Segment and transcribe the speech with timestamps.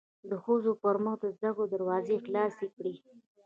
[0.29, 2.93] د ښځو پرمخ د زده کړو دروازې خلاصې کړی